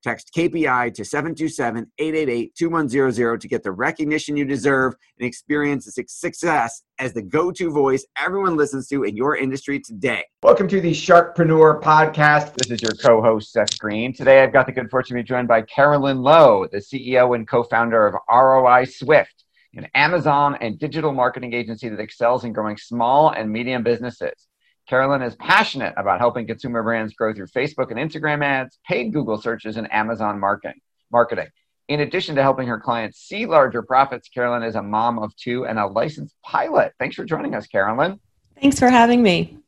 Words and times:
Text 0.00 0.30
KPI 0.32 0.94
to 0.94 1.04
727 1.04 1.90
888 1.98 2.54
2100 2.54 3.40
to 3.40 3.48
get 3.48 3.64
the 3.64 3.72
recognition 3.72 4.36
you 4.36 4.44
deserve 4.44 4.94
and 5.18 5.26
experience 5.26 5.86
the 5.86 6.04
success 6.06 6.84
as 7.00 7.12
the 7.12 7.22
go 7.22 7.50
to 7.50 7.68
voice 7.72 8.06
everyone 8.16 8.56
listens 8.56 8.86
to 8.88 9.02
in 9.02 9.16
your 9.16 9.36
industry 9.36 9.80
today. 9.80 10.24
Welcome 10.44 10.68
to 10.68 10.80
the 10.80 10.92
Sharkpreneur 10.92 11.82
Podcast. 11.82 12.54
This 12.54 12.70
is 12.70 12.80
your 12.80 12.92
co 12.92 13.20
host, 13.20 13.50
Seth 13.50 13.76
Green. 13.80 14.12
Today, 14.12 14.40
I've 14.40 14.52
got 14.52 14.66
the 14.66 14.72
good 14.72 14.88
fortune 14.88 15.16
to 15.16 15.22
be 15.24 15.26
joined 15.26 15.48
by 15.48 15.62
Carolyn 15.62 16.22
Lowe, 16.22 16.68
the 16.70 16.78
CEO 16.78 17.34
and 17.34 17.48
co 17.48 17.64
founder 17.64 18.06
of 18.06 18.14
ROI 18.30 18.84
Swift, 18.84 19.44
an 19.74 19.88
Amazon 19.96 20.56
and 20.60 20.78
digital 20.78 21.12
marketing 21.12 21.54
agency 21.54 21.88
that 21.88 21.98
excels 21.98 22.44
in 22.44 22.52
growing 22.52 22.76
small 22.76 23.30
and 23.30 23.50
medium 23.50 23.82
businesses. 23.82 24.47
Carolyn 24.88 25.20
is 25.20 25.36
passionate 25.36 25.92
about 25.98 26.18
helping 26.18 26.46
consumer 26.46 26.82
brands 26.82 27.12
grow 27.12 27.34
through 27.34 27.48
Facebook 27.48 27.90
and 27.90 27.98
Instagram 27.98 28.42
ads, 28.42 28.78
paid 28.88 29.12
Google 29.12 29.36
searches, 29.36 29.76
and 29.76 29.92
Amazon 29.92 30.40
marketing. 30.40 30.80
Marketing. 31.12 31.48
In 31.88 32.00
addition 32.00 32.34
to 32.36 32.42
helping 32.42 32.66
her 32.68 32.80
clients 32.80 33.18
see 33.18 33.44
larger 33.44 33.82
profits, 33.82 34.28
Carolyn 34.28 34.62
is 34.62 34.76
a 34.76 34.82
mom 34.82 35.18
of 35.18 35.34
two 35.36 35.66
and 35.66 35.78
a 35.78 35.86
licensed 35.86 36.34
pilot. 36.42 36.92
Thanks 36.98 37.16
for 37.16 37.24
joining 37.24 37.54
us, 37.54 37.66
Carolyn. 37.66 38.18
Thanks 38.60 38.78
for 38.78 38.88
having 38.88 39.22
me. 39.22 39.58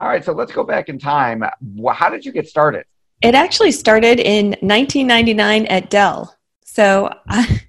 All 0.00 0.08
right, 0.08 0.24
so 0.24 0.32
let's 0.32 0.52
go 0.52 0.62
back 0.62 0.88
in 0.88 0.98
time. 0.98 1.42
How 1.92 2.08
did 2.08 2.24
you 2.24 2.30
get 2.30 2.48
started? 2.48 2.84
It 3.20 3.34
actually 3.34 3.72
started 3.72 4.20
in 4.20 4.50
1999 4.60 5.66
at 5.66 5.90
Dell. 5.90 6.36
So 6.64 7.12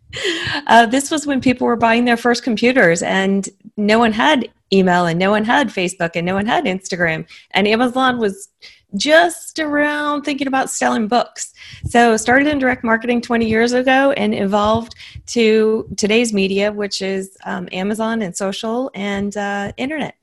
uh, 0.67 0.85
this 0.85 1.11
was 1.11 1.27
when 1.27 1.41
people 1.41 1.67
were 1.67 1.75
buying 1.75 2.05
their 2.05 2.17
first 2.17 2.43
computers, 2.43 3.01
and 3.03 3.47
no 3.77 3.99
one 3.99 4.11
had 4.11 4.49
email 4.71 5.07
and 5.07 5.19
no 5.19 5.31
one 5.31 5.43
had 5.43 5.69
Facebook 5.69 6.11
and 6.15 6.25
no 6.25 6.35
one 6.35 6.45
had 6.45 6.65
Instagram. 6.65 7.27
And 7.51 7.67
Amazon 7.67 8.19
was 8.19 8.49
just 8.95 9.59
around 9.59 10.23
thinking 10.23 10.47
about 10.47 10.69
selling 10.69 11.07
books. 11.07 11.53
So 11.85 12.17
started 12.17 12.47
in 12.47 12.59
direct 12.59 12.83
marketing 12.83 13.21
20 13.21 13.47
years 13.47 13.73
ago 13.73 14.11
and 14.13 14.33
evolved 14.33 14.95
to 15.27 15.87
today's 15.97 16.33
media, 16.33 16.71
which 16.71 17.01
is 17.01 17.37
um, 17.45 17.69
Amazon 17.71 18.21
and 18.21 18.35
social 18.35 18.89
and 18.93 19.35
uh, 19.37 19.71
internet. 19.77 20.15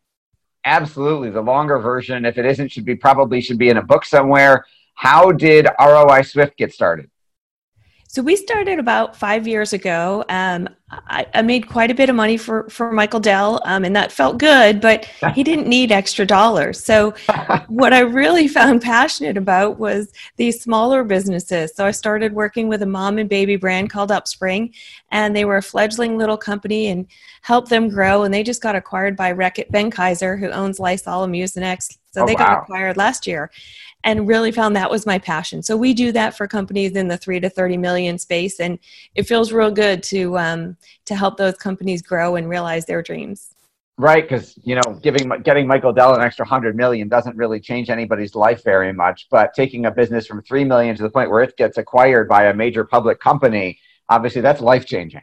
Absolutely. 0.64 1.30
The 1.30 1.42
longer 1.42 1.78
version, 1.78 2.24
if 2.24 2.38
it 2.38 2.44
isn't, 2.44 2.72
should 2.72 2.84
be 2.84 2.96
probably 2.96 3.40
should 3.40 3.58
be 3.58 3.68
in 3.68 3.76
a 3.76 3.82
book 3.82 4.04
somewhere. 4.04 4.64
How 4.94 5.30
did 5.30 5.68
ROI 5.78 6.22
Swift 6.22 6.56
get 6.56 6.72
started? 6.72 7.08
So 8.16 8.22
we 8.22 8.34
started 8.34 8.78
about 8.78 9.14
five 9.14 9.46
years 9.46 9.74
ago. 9.74 10.24
Um, 10.30 10.70
I, 10.88 11.26
I, 11.34 11.42
made 11.42 11.68
quite 11.68 11.90
a 11.90 11.94
bit 11.94 12.08
of 12.08 12.14
money 12.14 12.36
for, 12.36 12.68
for 12.68 12.92
Michael 12.92 13.18
Dell, 13.18 13.60
um, 13.64 13.84
and 13.84 13.96
that 13.96 14.12
felt 14.12 14.38
good, 14.38 14.80
but 14.80 15.04
he 15.34 15.42
didn't 15.44 15.66
need 15.66 15.90
extra 15.90 16.24
dollars. 16.24 16.78
So 16.78 17.12
what 17.66 17.92
I 17.92 18.00
really 18.00 18.46
found 18.46 18.82
passionate 18.82 19.36
about 19.36 19.80
was 19.80 20.12
these 20.36 20.62
smaller 20.62 21.02
businesses. 21.02 21.74
So 21.74 21.84
I 21.84 21.90
started 21.90 22.34
working 22.34 22.68
with 22.68 22.82
a 22.82 22.86
mom 22.86 23.18
and 23.18 23.28
baby 23.28 23.56
brand 23.56 23.90
called 23.90 24.10
Upspring, 24.10 24.72
and 25.10 25.34
they 25.34 25.44
were 25.44 25.56
a 25.56 25.62
fledgling 25.62 26.18
little 26.18 26.36
company 26.36 26.86
and 26.86 27.08
helped 27.42 27.68
them 27.68 27.88
grow. 27.88 28.22
And 28.22 28.32
they 28.32 28.44
just 28.44 28.62
got 28.62 28.76
acquired 28.76 29.16
by 29.16 29.32
Reckitt 29.32 29.72
Benckiser, 29.72 30.38
who 30.38 30.50
owns 30.50 30.78
Lysol 30.78 31.24
and 31.24 31.34
Mucinex. 31.34 31.98
So 32.12 32.22
oh, 32.22 32.26
they 32.26 32.34
wow. 32.34 32.46
got 32.46 32.62
acquired 32.62 32.96
last 32.96 33.26
year 33.26 33.50
and 34.06 34.28
really 34.28 34.52
found 34.52 34.76
that 34.76 34.90
was 34.90 35.04
my 35.04 35.18
passion. 35.18 35.64
So 35.64 35.76
we 35.76 35.92
do 35.92 36.12
that 36.12 36.36
for 36.36 36.46
companies 36.46 36.92
in 36.92 37.08
the 37.08 37.16
three 37.16 37.40
to 37.40 37.50
thirty 37.50 37.76
million 37.76 38.18
space, 38.18 38.60
and 38.60 38.78
it 39.16 39.24
feels 39.24 39.52
real 39.52 39.72
good 39.72 40.02
to 40.04 40.38
um, 40.38 40.76
to 41.06 41.14
help 41.14 41.36
those 41.36 41.54
companies 41.54 42.02
grow 42.02 42.36
and 42.36 42.48
realize 42.48 42.86
their 42.86 43.02
dreams. 43.02 43.54
Right, 43.98 44.28
because 44.28 44.58
you 44.62 44.74
know, 44.74 44.98
giving 45.02 45.28
getting 45.42 45.66
Michael 45.66 45.92
Dell 45.92 46.14
an 46.14 46.20
extra 46.20 46.46
hundred 46.46 46.76
million 46.76 47.08
doesn't 47.08 47.36
really 47.36 47.60
change 47.60 47.88
anybody's 47.88 48.34
life 48.34 48.62
very 48.62 48.92
much. 48.92 49.26
But 49.30 49.54
taking 49.54 49.86
a 49.86 49.90
business 49.90 50.26
from 50.26 50.42
three 50.42 50.64
million 50.64 50.94
to 50.96 51.02
the 51.02 51.10
point 51.10 51.30
where 51.30 51.42
it 51.42 51.56
gets 51.56 51.78
acquired 51.78 52.28
by 52.28 52.46
a 52.46 52.54
major 52.54 52.84
public 52.84 53.20
company, 53.20 53.78
obviously 54.10 54.42
that's 54.42 54.60
life 54.60 54.84
changing. 54.84 55.22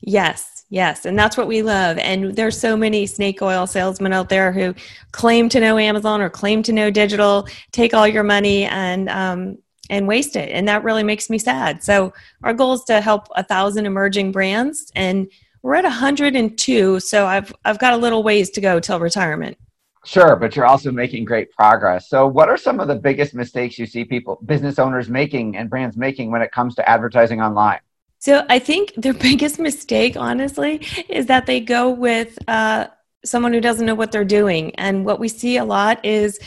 Yes, 0.00 0.56
Yes, 0.68 1.06
and 1.06 1.16
that's 1.16 1.36
what 1.36 1.46
we 1.46 1.62
love. 1.62 1.96
And 1.98 2.34
there's 2.34 2.58
so 2.58 2.76
many 2.76 3.06
snake 3.06 3.40
oil 3.40 3.68
salesmen 3.68 4.12
out 4.12 4.28
there 4.28 4.50
who 4.50 4.74
claim 5.12 5.48
to 5.50 5.60
know 5.60 5.78
Amazon 5.78 6.20
or 6.20 6.28
claim 6.28 6.62
to 6.64 6.72
know 6.72 6.90
digital, 6.90 7.46
take 7.70 7.94
all 7.94 8.08
your 8.08 8.24
money 8.24 8.64
and 8.64 9.08
um, 9.08 9.58
and 9.90 10.08
waste 10.08 10.36
it, 10.36 10.50
and 10.50 10.68
that 10.68 10.84
really 10.84 11.02
makes 11.02 11.30
me 11.30 11.38
sad. 11.38 11.82
So 11.82 12.12
our 12.42 12.52
goal 12.52 12.74
is 12.74 12.84
to 12.84 13.00
help 13.00 13.28
a 13.36 13.42
thousand 13.42 13.86
emerging 13.86 14.32
brands, 14.32 14.90
and 14.94 15.28
we're 15.62 15.74
at 15.74 15.84
102. 15.84 17.00
So 17.00 17.26
I've 17.26 17.52
I've 17.64 17.78
got 17.78 17.94
a 17.94 17.96
little 17.96 18.22
ways 18.22 18.50
to 18.50 18.60
go 18.60 18.80
till 18.80 19.00
retirement. 19.00 19.56
Sure, 20.04 20.36
but 20.36 20.54
you're 20.54 20.66
also 20.66 20.92
making 20.92 21.24
great 21.24 21.50
progress. 21.50 22.08
So, 22.08 22.28
what 22.28 22.48
are 22.48 22.56
some 22.56 22.78
of 22.78 22.86
the 22.86 22.94
biggest 22.94 23.34
mistakes 23.34 23.76
you 23.76 23.86
see 23.86 24.04
people, 24.04 24.38
business 24.46 24.78
owners 24.78 25.08
making 25.08 25.56
and 25.56 25.68
brands 25.68 25.96
making 25.96 26.30
when 26.30 26.42
it 26.42 26.52
comes 26.52 26.76
to 26.76 26.88
advertising 26.88 27.40
online? 27.40 27.80
So 28.18 28.44
I 28.48 28.58
think 28.58 28.92
their 28.96 29.14
biggest 29.28 29.58
mistake, 29.58 30.16
honestly, 30.16 30.86
is 31.08 31.26
that 31.26 31.46
they 31.46 31.60
go 31.60 31.90
with 31.90 32.38
uh, 32.48 32.88
someone 33.24 33.52
who 33.52 33.60
doesn't 33.60 33.86
know 33.86 33.94
what 33.94 34.12
they're 34.12 34.24
doing. 34.24 34.74
And 34.76 35.04
what 35.04 35.20
we 35.20 35.28
see 35.28 35.56
a 35.56 35.64
lot 35.64 36.04
is 36.04 36.38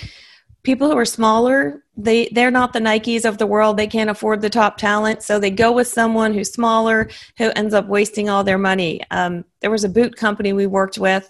people 0.63 0.89
who 0.89 0.97
are 0.97 1.05
smaller 1.05 1.83
they 1.99 2.29
they're 2.31 2.49
not 2.49 2.71
the 2.73 2.79
nikes 2.79 3.25
of 3.25 3.37
the 3.37 3.47
world. 3.47 3.77
They 3.77 3.87
can't 3.87 4.09
afford 4.09 4.41
the 4.41 4.49
top 4.49 4.77
talent. 4.77 5.21
So 5.21 5.37
they 5.37 5.51
go 5.51 5.71
with 5.71 5.87
someone 5.87 6.33
who's 6.33 6.51
smaller 6.51 7.09
who 7.37 7.51
ends 7.55 7.73
up 7.73 7.87
wasting 7.87 8.29
all 8.29 8.43
their 8.43 8.57
money. 8.57 9.01
Um, 9.11 9.43
there 9.59 9.71
was 9.71 9.83
a 9.83 9.89
boot 9.89 10.15
company 10.15 10.53
we 10.53 10.65
worked 10.65 10.97
with 10.97 11.29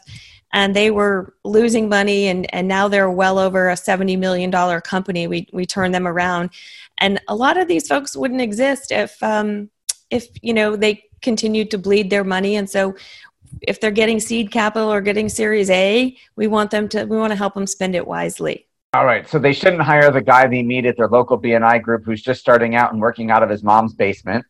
and 0.54 0.76
they 0.76 0.92
were 0.92 1.34
losing 1.44 1.90
money 1.90 2.28
and, 2.28 2.54
and 2.54 2.68
now 2.68 2.88
they're 2.88 3.10
well 3.10 3.38
over 3.38 3.70
a 3.70 3.74
$70 3.74 4.18
million 4.18 4.52
company. 4.82 5.28
We, 5.28 5.48
we 5.54 5.66
turned 5.66 5.94
them 5.94 6.08
around. 6.08 6.52
And 7.00 7.20
a 7.28 7.36
lot 7.36 7.58
of 7.58 7.68
these 7.68 7.88
folks 7.88 8.16
wouldn't 8.16 8.42
exist 8.42 8.92
if 8.92 9.22
um, 9.24 9.70
if 10.12 10.28
you 10.42 10.54
know 10.54 10.76
they 10.76 11.04
continue 11.22 11.66
to 11.66 11.78
bleed 11.78 12.10
their 12.10 12.24
money. 12.24 12.56
And 12.56 12.70
so 12.70 12.96
if 13.64 13.80
they're 13.80 13.92
getting 13.92 14.20
seed 14.20 14.52
capital 14.52 14.92
or 14.92 15.02
getting 15.02 15.30
series 15.30 15.70
a 15.72 16.16
we 16.36 16.46
want 16.48 16.70
them 16.72 16.88
to 16.90 17.06
we 17.06 17.18
want 17.18 17.32
to 17.32 17.38
help 17.38 17.56
them 17.56 17.66
spend 17.66 17.96
it 17.96 18.06
wisely 18.06 18.68
all 18.94 19.06
right 19.06 19.28
so 19.28 19.38
they 19.40 19.54
shouldn't 19.54 19.82
hire 19.82 20.12
the 20.12 20.22
guy 20.22 20.48
they 20.48 20.64
meet 20.64 20.86
at 20.86 20.98
their 20.98 21.08
local 21.08 21.40
bni 21.40 21.82
group 21.82 22.04
who's 22.06 22.22
just 22.22 22.40
starting 22.40 22.76
out 22.76 22.92
and 22.92 23.02
working 23.02 23.32
out 23.32 23.44
of 23.44 23.50
his 23.50 23.64
mom's 23.64 23.94
basement. 23.94 24.46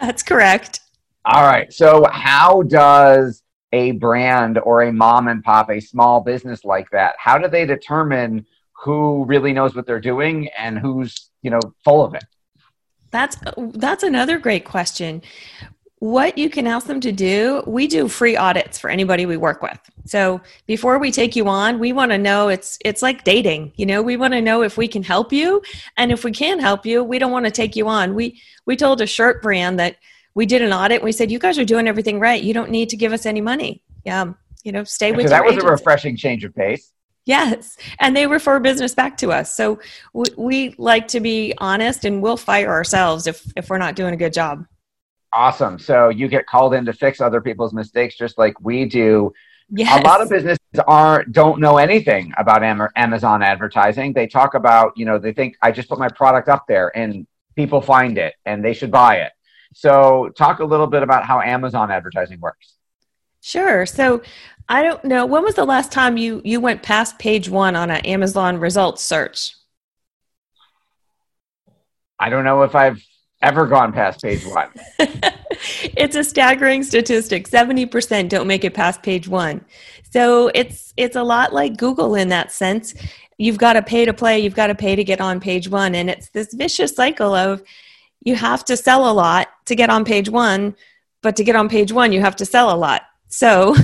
That's 0.00 0.22
correct. 0.22 0.80
All 1.24 1.42
right 1.42 1.72
so 1.72 2.06
how 2.10 2.62
does 2.62 3.42
a 3.72 3.92
brand 3.92 4.58
or 4.58 4.82
a 4.82 4.92
mom 4.92 5.28
and 5.28 5.42
pop 5.42 5.70
a 5.70 5.80
small 5.80 6.20
business 6.20 6.64
like 6.64 6.88
that 6.90 7.14
how 7.18 7.36
do 7.36 7.48
they 7.48 7.66
determine 7.66 8.46
who 8.76 9.24
really 9.24 9.52
knows 9.52 9.74
what 9.74 9.86
they're 9.86 10.00
doing 10.00 10.48
and 10.56 10.78
who's 10.78 11.30
you 11.42 11.50
know 11.50 11.60
full 11.84 12.04
of 12.04 12.14
it? 12.14 12.24
That's 13.10 13.36
that's 13.56 14.02
another 14.02 14.38
great 14.38 14.64
question. 14.64 15.22
What 15.98 16.36
you 16.36 16.50
can 16.50 16.66
ask 16.66 16.86
them 16.86 17.00
to 17.00 17.10
do, 17.10 17.62
we 17.66 17.86
do 17.86 18.06
free 18.06 18.36
audits 18.36 18.78
for 18.78 18.90
anybody 18.90 19.24
we 19.24 19.38
work 19.38 19.62
with. 19.62 19.78
So 20.04 20.42
before 20.66 20.98
we 20.98 21.10
take 21.10 21.34
you 21.34 21.48
on, 21.48 21.78
we 21.78 21.92
want 21.92 22.12
to 22.12 22.18
know 22.18 22.48
it's 22.48 22.78
it's 22.84 23.00
like 23.02 23.24
dating. 23.24 23.72
You 23.76 23.86
know, 23.86 24.02
we 24.02 24.16
want 24.16 24.34
to 24.34 24.42
know 24.42 24.62
if 24.62 24.76
we 24.76 24.88
can 24.88 25.02
help 25.02 25.32
you, 25.32 25.62
and 25.96 26.12
if 26.12 26.22
we 26.22 26.32
can 26.32 26.58
help 26.60 26.84
you, 26.84 27.02
we 27.02 27.18
don't 27.18 27.32
want 27.32 27.46
to 27.46 27.50
take 27.50 27.76
you 27.76 27.88
on. 27.88 28.14
We 28.14 28.40
we 28.66 28.76
told 28.76 29.00
a 29.00 29.06
shirt 29.06 29.42
brand 29.42 29.78
that 29.78 29.96
we 30.34 30.44
did 30.44 30.60
an 30.60 30.72
audit. 30.72 30.96
and 30.96 31.04
We 31.04 31.12
said 31.12 31.30
you 31.30 31.38
guys 31.38 31.58
are 31.58 31.64
doing 31.64 31.88
everything 31.88 32.20
right. 32.20 32.42
You 32.42 32.52
don't 32.52 32.70
need 32.70 32.90
to 32.90 32.96
give 32.96 33.12
us 33.12 33.24
any 33.24 33.40
money. 33.40 33.82
yeah 34.04 34.32
you 34.66 34.72
know 34.72 34.82
stay 34.84 35.12
with 35.12 35.26
so 35.26 35.30
that 35.30 35.44
was 35.44 35.52
agency. 35.52 35.66
a 35.66 35.70
refreshing 35.70 36.16
change 36.16 36.44
of 36.44 36.54
pace 36.54 36.92
Yes, 37.24 37.76
and 37.98 38.16
they 38.16 38.28
refer 38.28 38.60
business 38.60 38.94
back 38.94 39.16
to 39.16 39.32
us. 39.32 39.52
So 39.52 39.80
we, 40.12 40.24
we, 40.36 40.74
like 40.78 41.08
to 41.08 41.18
be 41.18 41.54
honest, 41.58 42.04
and 42.04 42.22
we'll 42.22 42.36
fire 42.36 42.70
ourselves 42.70 43.26
if 43.26 43.44
if 43.56 43.68
we're 43.68 43.78
not 43.78 43.96
doing 43.96 44.14
a 44.14 44.16
good 44.16 44.32
job. 44.32 44.64
Awesome. 45.36 45.78
So 45.78 46.08
you 46.08 46.28
get 46.28 46.46
called 46.46 46.72
in 46.72 46.86
to 46.86 46.94
fix 46.94 47.20
other 47.20 47.42
people's 47.42 47.74
mistakes, 47.74 48.16
just 48.16 48.38
like 48.38 48.58
we 48.58 48.86
do. 48.86 49.34
Yes. 49.68 50.00
A 50.00 50.02
lot 50.02 50.22
of 50.22 50.30
businesses 50.30 50.58
are 50.86 51.24
don't 51.24 51.60
know 51.60 51.76
anything 51.76 52.32
about 52.38 52.62
Amazon 52.62 53.42
advertising. 53.42 54.14
They 54.14 54.26
talk 54.26 54.54
about, 54.54 54.94
you 54.96 55.04
know, 55.04 55.18
they 55.18 55.34
think 55.34 55.58
I 55.60 55.72
just 55.72 55.90
put 55.90 55.98
my 55.98 56.08
product 56.08 56.48
up 56.48 56.64
there 56.66 56.96
and 56.96 57.26
people 57.54 57.82
find 57.82 58.16
it 58.16 58.32
and 58.46 58.64
they 58.64 58.72
should 58.72 58.90
buy 58.90 59.16
it. 59.16 59.32
So 59.74 60.30
talk 60.38 60.60
a 60.60 60.64
little 60.64 60.86
bit 60.86 61.02
about 61.02 61.24
how 61.24 61.42
Amazon 61.42 61.90
advertising 61.90 62.40
works. 62.40 62.76
Sure. 63.42 63.84
So 63.84 64.22
I 64.70 64.82
don't 64.82 65.04
know. 65.04 65.26
When 65.26 65.42
was 65.42 65.54
the 65.54 65.66
last 65.66 65.92
time 65.92 66.16
you 66.16 66.40
you 66.46 66.60
went 66.60 66.82
past 66.82 67.18
page 67.18 67.50
one 67.50 67.76
on 67.76 67.90
an 67.90 68.00
Amazon 68.06 68.58
results 68.58 69.04
search? 69.04 69.54
I 72.18 72.30
don't 72.30 72.44
know 72.44 72.62
if 72.62 72.74
I've 72.74 73.04
ever 73.42 73.66
gone 73.66 73.92
past 73.92 74.22
page 74.22 74.44
one. 74.46 74.68
it's 74.98 76.16
a 76.16 76.24
staggering 76.24 76.82
statistic. 76.82 77.46
Seventy 77.46 77.86
percent 77.86 78.30
don't 78.30 78.46
make 78.46 78.64
it 78.64 78.74
past 78.74 79.02
page 79.02 79.28
one. 79.28 79.64
So 80.10 80.50
it's 80.54 80.92
it's 80.96 81.16
a 81.16 81.22
lot 81.22 81.52
like 81.52 81.76
Google 81.76 82.14
in 82.14 82.28
that 82.28 82.52
sense. 82.52 82.94
You've 83.38 83.58
got 83.58 83.74
to 83.74 83.82
pay 83.82 84.04
to 84.04 84.14
play. 84.14 84.38
You've 84.38 84.54
got 84.54 84.68
to 84.68 84.74
pay 84.74 84.96
to 84.96 85.04
get 85.04 85.20
on 85.20 85.40
page 85.40 85.68
one, 85.68 85.94
and 85.94 86.08
it's 86.08 86.30
this 86.30 86.54
vicious 86.54 86.94
cycle 86.94 87.34
of 87.34 87.62
you 88.22 88.34
have 88.34 88.64
to 88.64 88.76
sell 88.76 89.10
a 89.10 89.12
lot 89.12 89.48
to 89.66 89.74
get 89.74 89.90
on 89.90 90.04
page 90.04 90.28
one, 90.28 90.74
but 91.22 91.36
to 91.36 91.44
get 91.44 91.56
on 91.56 91.68
page 91.68 91.92
one, 91.92 92.12
you 92.12 92.20
have 92.20 92.36
to 92.36 92.46
sell 92.46 92.74
a 92.74 92.76
lot. 92.76 93.02
So 93.28 93.76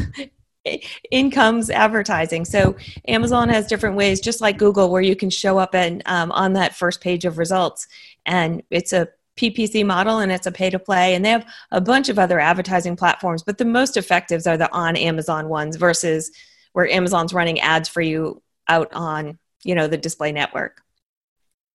in 1.11 1.31
comes 1.31 1.71
advertising. 1.71 2.45
So 2.45 2.77
Amazon 3.09 3.49
has 3.49 3.67
different 3.67 3.97
ways, 3.97 4.21
just 4.21 4.41
like 4.41 4.59
Google, 4.59 4.91
where 4.91 5.03
you 5.03 5.17
can 5.17 5.31
show 5.31 5.59
up 5.59 5.75
and 5.75 6.03
um, 6.07 6.33
on 6.33 6.55
that 6.55 6.75
first 6.75 7.01
page 7.01 7.25
of 7.25 7.39
results, 7.39 7.87
and 8.27 8.63
it's 8.71 8.93
a 8.93 9.09
PPC 9.37 9.85
model 9.85 10.19
and 10.19 10.31
it's 10.31 10.47
a 10.47 10.53
pay 10.53 10.71
to 10.71 10.79
play. 10.79 11.15
And 11.15 11.25
they 11.25 11.31
have 11.31 11.47
a 11.71 11.81
bunch 11.81 12.09
of 12.09 12.19
other 12.19 12.39
advertising 12.39 12.97
platforms, 12.97 13.43
but 13.43 13.59
the 13.59 13.65
most 13.65 13.97
effectives 13.97 14.47
are 14.47 14.57
the 14.57 14.71
on 14.73 14.97
Amazon 14.97 15.49
ones 15.49 15.77
versus 15.77 16.31
where 16.73 16.89
Amazon's 16.89 17.35
running 17.35 17.61
ads 17.61 17.89
for 17.89 18.01
you 18.01 18.43
out 18.69 18.93
on 18.93 19.39
you 19.65 19.75
know 19.75 19.87
the 19.87 19.97
display 19.97 20.33
network. 20.33 20.83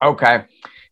Okay. 0.04 0.46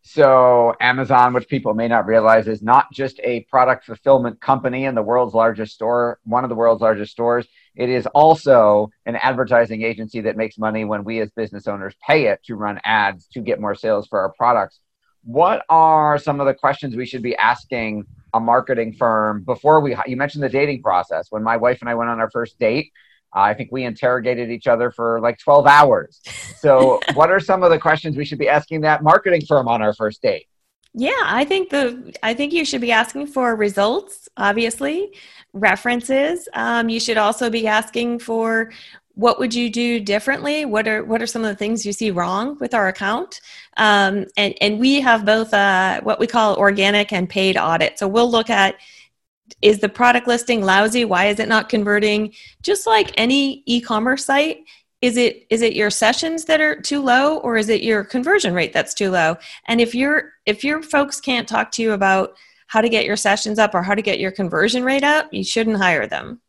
So, 0.07 0.75
Amazon, 0.79 1.33
which 1.33 1.47
people 1.47 1.73
may 1.73 1.87
not 1.87 2.05
realize, 2.05 2.47
is 2.47 2.61
not 2.61 2.91
just 2.93 3.19
a 3.23 3.41
product 3.49 3.85
fulfillment 3.85 4.39
company 4.39 4.85
in 4.85 4.93
the 4.93 5.01
world's 5.01 5.33
largest 5.33 5.73
store, 5.73 6.19
one 6.25 6.43
of 6.43 6.49
the 6.49 6.55
world's 6.55 6.81
largest 6.81 7.11
stores. 7.11 7.47
It 7.75 7.89
is 7.89 8.05
also 8.07 8.91
an 9.07 9.15
advertising 9.15 9.81
agency 9.81 10.21
that 10.21 10.37
makes 10.37 10.59
money 10.59 10.85
when 10.85 11.03
we 11.03 11.21
as 11.21 11.31
business 11.31 11.67
owners 11.67 11.95
pay 12.05 12.27
it 12.27 12.39
to 12.45 12.55
run 12.55 12.79
ads 12.83 13.25
to 13.29 13.41
get 13.41 13.59
more 13.59 13.73
sales 13.73 14.07
for 14.07 14.19
our 14.19 14.31
products. 14.37 14.79
What 15.25 15.65
are 15.69 16.19
some 16.19 16.39
of 16.39 16.45
the 16.45 16.53
questions 16.53 16.95
we 16.95 17.05
should 17.05 17.23
be 17.23 17.35
asking 17.35 18.05
a 18.33 18.39
marketing 18.39 18.93
firm 18.93 19.43
before 19.43 19.79
we? 19.79 19.95
You 20.05 20.17
mentioned 20.17 20.43
the 20.43 20.49
dating 20.49 20.83
process. 20.83 21.27
When 21.31 21.41
my 21.41 21.57
wife 21.57 21.79
and 21.81 21.89
I 21.89 21.95
went 21.95 22.11
on 22.11 22.19
our 22.19 22.29
first 22.29 22.59
date, 22.59 22.91
I 23.33 23.55
think 23.55 23.71
we 23.71 23.83
interrogated 23.83 24.51
each 24.51 24.67
other 24.67 24.91
for 24.91 25.19
like 25.19 25.39
12 25.39 25.65
hours. 25.65 26.21
So, 26.57 26.99
what 27.15 27.31
are 27.31 27.39
some 27.39 27.63
of 27.63 27.71
the 27.71 27.79
questions 27.79 28.15
we 28.15 28.23
should 28.23 28.37
be 28.37 28.47
asking 28.47 28.81
that 28.81 29.01
marketing 29.01 29.41
firm 29.47 29.67
on 29.67 29.81
our 29.81 29.95
first 29.95 30.21
date? 30.21 30.47
Yeah, 30.93 31.11
I 31.23 31.43
think 31.43 31.71
the 31.71 32.15
I 32.23 32.33
think 32.33 32.53
you 32.53 32.63
should 32.63 32.79
be 32.79 32.91
asking 32.91 33.27
for 33.27 33.55
results, 33.55 34.29
obviously, 34.37 35.11
references. 35.51 36.47
Um, 36.53 36.87
you 36.87 36.99
should 36.99 37.17
also 37.17 37.49
be 37.49 37.67
asking 37.67 38.19
for 38.19 38.71
what 39.15 39.39
would 39.39 39.55
you 39.55 39.69
do 39.69 39.99
differently? 39.99 40.65
What 40.65 40.87
are 40.87 41.03
what 41.03 41.21
are 41.21 41.27
some 41.27 41.43
of 41.43 41.49
the 41.49 41.55
things 41.55 41.85
you 41.85 41.93
see 41.93 42.11
wrong 42.11 42.57
with 42.59 42.73
our 42.73 42.89
account? 42.89 43.41
Um, 43.77 44.25
and 44.37 44.53
and 44.61 44.79
we 44.79 45.01
have 45.01 45.25
both 45.25 45.53
uh, 45.53 46.01
what 46.01 46.19
we 46.19 46.27
call 46.27 46.55
organic 46.57 47.11
and 47.11 47.29
paid 47.29 47.57
audit. 47.57 47.97
So 47.97 48.07
we'll 48.07 48.29
look 48.29 48.49
at 48.49 48.75
is 49.61 49.79
the 49.79 49.89
product 49.89 50.27
listing 50.27 50.63
lousy 50.63 51.05
why 51.05 51.27
is 51.27 51.39
it 51.39 51.47
not 51.47 51.69
converting 51.69 52.33
just 52.63 52.87
like 52.87 53.11
any 53.15 53.61
e-commerce 53.67 54.25
site 54.25 54.63
is 55.01 55.17
it 55.17 55.45
is 55.49 55.61
it 55.61 55.75
your 55.75 55.91
sessions 55.91 56.45
that 56.45 56.59
are 56.59 56.81
too 56.81 56.99
low 56.99 57.37
or 57.37 57.55
is 57.55 57.69
it 57.69 57.83
your 57.83 58.03
conversion 58.03 58.53
rate 58.53 58.73
that's 58.73 58.93
too 58.93 59.11
low 59.11 59.35
and 59.67 59.79
if 59.79 59.93
your 59.93 60.31
if 60.47 60.63
your 60.63 60.81
folks 60.81 61.21
can't 61.21 61.47
talk 61.47 61.71
to 61.71 61.83
you 61.83 61.91
about 61.91 62.35
how 62.67 62.81
to 62.81 62.89
get 62.89 63.05
your 63.05 63.15
sessions 63.15 63.59
up 63.59 63.75
or 63.75 63.83
how 63.83 63.93
to 63.93 64.01
get 64.01 64.19
your 64.19 64.31
conversion 64.31 64.83
rate 64.83 65.03
up 65.03 65.31
you 65.31 65.43
shouldn't 65.43 65.77
hire 65.77 66.07
them 66.07 66.41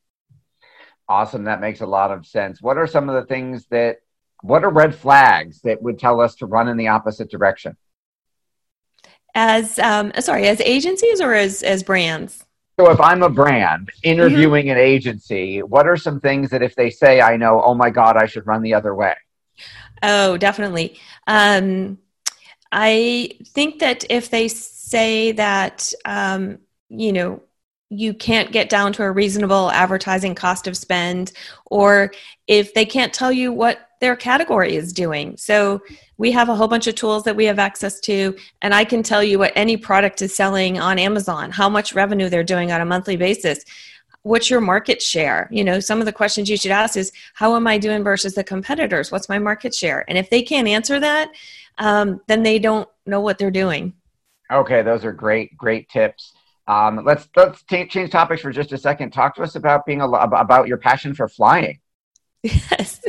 awesome 1.09 1.45
that 1.45 1.61
makes 1.61 1.81
a 1.81 1.87
lot 1.87 2.11
of 2.11 2.27
sense 2.27 2.61
what 2.61 2.77
are 2.79 2.87
some 2.87 3.09
of 3.09 3.15
the 3.15 3.27
things 3.27 3.67
that 3.67 3.99
what 4.43 4.65
are 4.65 4.71
red 4.71 4.95
flags 4.95 5.61
that 5.63 5.81
would 5.83 5.99
tell 5.99 6.21
us 6.21 6.35
to 6.35 6.47
run 6.47 6.69
in 6.69 6.77
the 6.77 6.89
opposite 6.89 7.31
direction 7.31 7.77
as 9.35 9.79
um, 9.79 10.13
sorry 10.21 10.47
as 10.49 10.61
agencies 10.61 11.21
or 11.21 11.33
as 11.35 11.63
as 11.63 11.83
brands 11.83 12.47
so 12.79 12.91
if 12.91 13.01
I'm 13.01 13.23
a 13.23 13.31
brand 13.31 13.91
interviewing 14.03 14.69
an 14.69 14.77
agency, 14.77 15.63
what 15.63 15.87
are 15.87 15.97
some 15.97 16.21
things 16.21 16.51
that 16.51 16.63
if 16.63 16.77
they 16.77 16.91
say, 16.91 17.23
I 17.23 17.39
know, 17.39 17.63
oh 17.65 17.75
my 17.75 17.89
God, 17.89 18.19
I 18.19 18.27
should 18.27 18.47
run 18.47 18.61
the 18.61 18.75
other 18.75 18.95
way? 18.95 19.15
Oh, 20.03 20.37
definitely. 20.37 20.99
Um, 21.27 21.97
I 22.71 23.39
think 23.47 23.79
that 23.79 24.05
if 24.11 24.29
they 24.29 24.49
say 24.49 25.33
that, 25.33 25.91
um, 26.05 26.59
you 26.91 27.15
know, 27.15 27.43
you 27.91 28.13
can't 28.15 28.53
get 28.53 28.69
down 28.69 28.93
to 28.95 29.03
a 29.05 29.11
reasonable 29.11 29.71
advertising 29.71 30.35
cost 30.35 30.67
of 30.67 30.77
spend, 30.77 31.33
or 31.67 32.13
if 32.47 32.75
they 32.75 32.85
can't 32.85 33.13
tell 33.13 33.33
you 33.33 33.53
what 33.53 33.91
their 34.01 34.17
category 34.17 34.77
is 34.77 34.93
doing. 34.93 35.37
So 35.37 35.81
we 36.19 36.33
have 36.33 36.49
a 36.49 36.55
whole 36.55 36.69
bunch 36.69 36.87
of 36.87 36.95
tools 36.95 37.25
that 37.25 37.37
we 37.37 37.45
have 37.45 37.59
access 37.59 38.01
to 38.01 38.35
and 38.63 38.73
i 38.73 38.85
can 38.85 39.03
tell 39.03 39.23
you 39.23 39.39
what 39.39 39.53
any 39.55 39.77
product 39.77 40.23
is 40.23 40.35
selling 40.35 40.79
on 40.79 40.99
amazon 40.99 41.51
how 41.51 41.69
much 41.69 41.95
revenue 41.95 42.31
they're 42.31 42.43
doing 42.43 42.73
on 42.73 42.81
a 42.81 42.87
monthly 42.87 43.17
basis 43.17 43.65
what's 44.27 44.51
your 44.51 44.61
market 44.61 45.01
share? 45.01 45.49
You 45.53 45.63
know 45.63 45.79
some 45.79 46.01
of 46.01 46.07
the 46.07 46.13
questions 46.13 46.51
you 46.51 46.57
should 46.57 46.73
ask 46.73 46.97
is 46.97 47.13
how 47.35 47.55
am 47.55 47.67
i 47.67 47.79
doing 47.79 48.03
versus 48.03 48.35
the 48.35 48.43
competitors? 48.43 49.13
What's 49.13 49.29
my 49.29 49.39
market 49.39 49.73
share? 49.73 50.05
And 50.09 50.19
if 50.19 50.31
they 50.31 50.43
can't 50.43 50.69
answer 50.69 50.99
that 51.01 51.31
um, 51.79 52.21
then 52.27 52.43
they 52.43 52.59
don't 52.59 52.89
know 53.07 53.21
what 53.21 53.39
they're 53.39 53.51
doing. 53.51 53.95
Okay 54.53 54.83
those 54.83 55.05
are 55.05 55.13
great 55.13 55.57
great 55.57 55.89
tips 55.89 56.33
um, 56.69 57.05
let's 57.05 57.29
let's 57.37 57.63
t- 57.65 57.87
change 57.87 58.11
topics 58.11 58.43
for 58.43 58.51
just 58.51 58.73
a 58.73 58.79
second 58.79 59.11
talk 59.11 59.35
to 59.37 59.43
us 59.43 59.55
about 59.55 59.87
being 59.87 60.01
a, 60.01 60.09
about 60.09 60.67
your 60.69 60.79
passion 60.79 61.15
for 61.15 61.29
flying 61.29 61.79
Yes. 62.47 63.01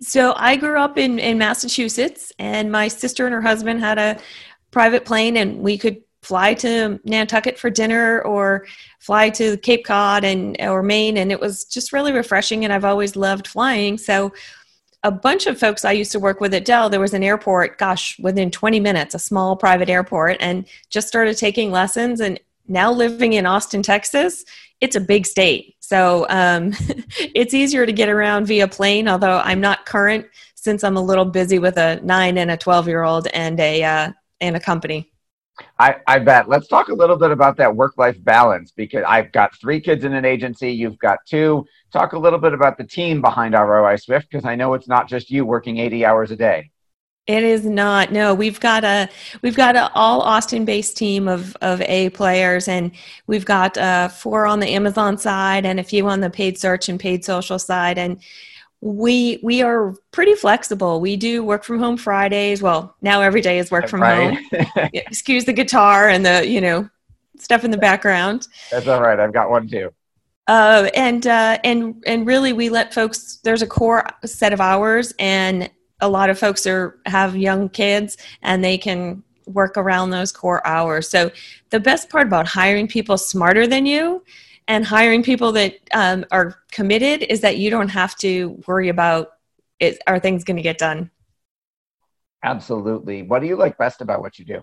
So 0.00 0.34
I 0.36 0.56
grew 0.56 0.78
up 0.78 0.98
in, 0.98 1.18
in 1.18 1.38
Massachusetts, 1.38 2.32
and 2.38 2.70
my 2.70 2.88
sister 2.88 3.24
and 3.26 3.34
her 3.34 3.40
husband 3.40 3.80
had 3.80 3.98
a 3.98 4.18
private 4.70 5.04
plane, 5.04 5.36
and 5.36 5.60
we 5.60 5.78
could 5.78 6.02
fly 6.22 6.54
to 6.54 7.00
Nantucket 7.04 7.58
for 7.58 7.70
dinner 7.70 8.22
or 8.22 8.66
fly 8.98 9.30
to 9.30 9.56
Cape 9.58 9.84
Cod 9.84 10.24
and 10.24 10.56
or 10.60 10.82
Maine, 10.82 11.18
and 11.18 11.30
it 11.30 11.40
was 11.40 11.64
just 11.64 11.92
really 11.92 12.12
refreshing. 12.12 12.64
And 12.64 12.72
I've 12.72 12.84
always 12.84 13.16
loved 13.16 13.46
flying. 13.46 13.96
So 13.96 14.32
a 15.02 15.10
bunch 15.10 15.46
of 15.46 15.58
folks 15.58 15.84
I 15.84 15.92
used 15.92 16.12
to 16.12 16.18
work 16.18 16.40
with 16.40 16.54
at 16.54 16.64
Dell, 16.64 16.88
there 16.88 17.00
was 17.00 17.14
an 17.14 17.22
airport, 17.22 17.78
gosh, 17.78 18.18
within 18.18 18.50
20 18.50 18.80
minutes, 18.80 19.14
a 19.14 19.18
small 19.18 19.54
private 19.54 19.88
airport, 19.88 20.38
and 20.40 20.66
just 20.88 21.08
started 21.08 21.36
taking 21.36 21.70
lessons. 21.70 22.20
And 22.20 22.40
now 22.66 22.92
living 22.92 23.34
in 23.34 23.46
Austin, 23.46 23.82
Texas, 23.82 24.44
it's 24.80 24.96
a 24.96 25.00
big 25.00 25.26
state. 25.26 25.76
So 25.80 26.26
um, 26.28 26.72
it's 27.18 27.54
easier 27.54 27.86
to 27.86 27.92
get 27.92 28.08
around 28.08 28.46
via 28.46 28.68
plane, 28.68 29.08
although 29.08 29.38
I'm 29.38 29.60
not 29.60 29.86
current 29.86 30.26
since 30.54 30.82
I'm 30.82 30.96
a 30.96 31.02
little 31.02 31.24
busy 31.24 31.58
with 31.58 31.76
a 31.76 32.00
nine 32.02 32.38
and 32.38 32.50
a 32.50 32.56
12 32.56 32.88
year 32.88 33.02
old 33.02 33.26
and 33.28 33.58
a, 33.60 33.82
uh, 33.82 34.12
and 34.40 34.56
a 34.56 34.60
company. 34.60 35.10
I, 35.78 35.96
I 36.06 36.18
bet. 36.18 36.48
Let's 36.48 36.66
talk 36.66 36.88
a 36.88 36.94
little 36.94 37.16
bit 37.16 37.30
about 37.30 37.56
that 37.58 37.74
work 37.74 37.96
life 37.96 38.22
balance 38.24 38.72
because 38.72 39.04
I've 39.06 39.30
got 39.32 39.54
three 39.60 39.80
kids 39.80 40.04
in 40.04 40.12
an 40.14 40.24
agency. 40.24 40.72
You've 40.72 40.98
got 40.98 41.18
two. 41.26 41.64
Talk 41.92 42.12
a 42.12 42.18
little 42.18 42.38
bit 42.38 42.52
about 42.52 42.76
the 42.76 42.84
team 42.84 43.20
behind 43.20 43.54
ROI 43.54 43.96
Swift 43.96 44.28
because 44.30 44.44
I 44.44 44.56
know 44.56 44.74
it's 44.74 44.88
not 44.88 45.08
just 45.08 45.30
you 45.30 45.44
working 45.44 45.78
80 45.78 46.04
hours 46.04 46.30
a 46.32 46.36
day. 46.36 46.70
It 47.26 47.42
is 47.42 47.64
not. 47.64 48.12
No, 48.12 48.34
we've 48.34 48.60
got 48.60 48.84
a 48.84 49.08
we've 49.40 49.56
got 49.56 49.76
an 49.76 49.88
all 49.94 50.20
Austin 50.20 50.66
based 50.66 50.96
team 50.96 51.26
of 51.26 51.56
of 51.62 51.80
A 51.82 52.10
players, 52.10 52.68
and 52.68 52.92
we've 53.26 53.46
got 53.46 53.78
uh, 53.78 54.08
four 54.08 54.46
on 54.46 54.60
the 54.60 54.68
Amazon 54.68 55.16
side 55.16 55.64
and 55.64 55.80
a 55.80 55.84
few 55.84 56.06
on 56.06 56.20
the 56.20 56.28
paid 56.28 56.58
search 56.58 56.88
and 56.90 57.00
paid 57.00 57.24
social 57.24 57.58
side, 57.58 57.96
and 57.96 58.20
we 58.82 59.40
we 59.42 59.62
are 59.62 59.94
pretty 60.12 60.34
flexible. 60.34 61.00
We 61.00 61.16
do 61.16 61.42
work 61.42 61.64
from 61.64 61.78
home 61.78 61.96
Fridays. 61.96 62.60
Well, 62.60 62.94
now 63.00 63.22
every 63.22 63.40
day 63.40 63.58
is 63.58 63.70
work 63.70 63.88
from 63.88 64.02
right. 64.02 64.38
home. 64.52 64.90
Excuse 64.92 65.46
the 65.46 65.54
guitar 65.54 66.10
and 66.10 66.26
the 66.26 66.46
you 66.46 66.60
know 66.60 66.90
stuff 67.38 67.64
in 67.64 67.70
the 67.70 67.78
background. 67.78 68.46
That's 68.70 68.86
all 68.86 69.00
right. 69.00 69.18
I've 69.18 69.32
got 69.32 69.48
one 69.48 69.66
too. 69.66 69.90
Uh, 70.46 70.90
and 70.94 71.26
uh, 71.26 71.58
and 71.64 72.02
and 72.06 72.26
really, 72.26 72.52
we 72.52 72.68
let 72.68 72.92
folks. 72.92 73.38
There's 73.42 73.62
a 73.62 73.66
core 73.66 74.04
set 74.26 74.52
of 74.52 74.60
hours, 74.60 75.14
and 75.18 75.70
a 76.04 76.08
lot 76.08 76.28
of 76.28 76.38
folks 76.38 76.66
are 76.66 76.98
have 77.06 77.34
young 77.34 77.68
kids 77.70 78.18
and 78.42 78.62
they 78.62 78.76
can 78.76 79.22
work 79.46 79.76
around 79.76 80.10
those 80.10 80.30
core 80.30 80.64
hours. 80.66 81.08
So 81.08 81.30
the 81.70 81.80
best 81.80 82.10
part 82.10 82.26
about 82.26 82.46
hiring 82.46 82.86
people 82.88 83.16
smarter 83.16 83.66
than 83.66 83.86
you 83.86 84.22
and 84.68 84.84
hiring 84.84 85.22
people 85.22 85.50
that 85.52 85.76
um, 85.94 86.26
are 86.30 86.56
committed 86.70 87.22
is 87.22 87.40
that 87.40 87.56
you 87.56 87.70
don't 87.70 87.88
have 87.88 88.16
to 88.16 88.62
worry 88.66 88.90
about 88.90 89.32
is 89.80 89.98
are 90.06 90.20
things 90.20 90.44
going 90.44 90.56
to 90.56 90.62
get 90.62 90.78
done? 90.78 91.10
Absolutely. 92.42 93.22
What 93.22 93.40
do 93.40 93.46
you 93.46 93.56
like 93.56 93.78
best 93.78 94.02
about 94.02 94.20
what 94.20 94.38
you 94.38 94.44
do? 94.44 94.60